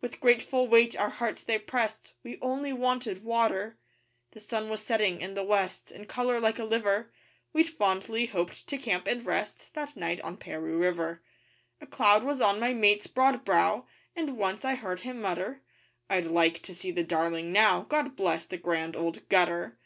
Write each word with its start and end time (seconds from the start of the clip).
With 0.00 0.20
grateful 0.20 0.68
weight 0.68 0.96
our 0.96 1.08
hearts 1.10 1.42
they 1.42 1.58
pressed 1.58 2.12
We 2.22 2.38
only 2.40 2.72
wanted 2.72 3.24
water. 3.24 3.76
The 4.30 4.38
sun 4.38 4.68
was 4.70 4.84
setting 4.84 5.20
(in 5.20 5.34
the 5.34 5.42
west) 5.42 5.90
In 5.90 6.04
colour 6.04 6.38
like 6.38 6.60
a 6.60 6.64
liver 6.64 7.10
We'd 7.52 7.68
fondly 7.70 8.26
hoped 8.26 8.68
to 8.68 8.78
camp 8.78 9.08
and 9.08 9.26
rest 9.26 9.74
That 9.74 9.96
night 9.96 10.20
on 10.20 10.36
Paroo 10.36 10.78
River. 10.78 11.22
A 11.80 11.88
cloud 11.88 12.22
was 12.22 12.40
on 12.40 12.60
my 12.60 12.72
mate's 12.72 13.08
broad 13.08 13.44
brow, 13.44 13.88
And 14.14 14.36
once 14.38 14.64
I 14.64 14.76
heard 14.76 15.00
him 15.00 15.20
mutter: 15.20 15.62
'I'd 16.08 16.26
like 16.26 16.62
to 16.62 16.72
see 16.72 16.92
the 16.92 17.02
Darling 17.02 17.50
now, 17.50 17.80
'God 17.80 18.14
bless 18.14 18.46
the 18.46 18.58
Grand 18.58 18.94
Old 18.94 19.28
Gutter! 19.28 19.76